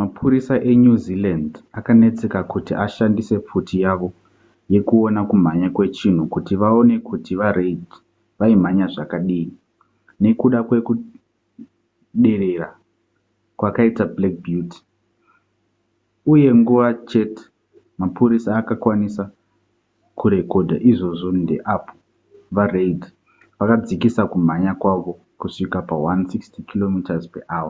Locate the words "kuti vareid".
7.08-7.84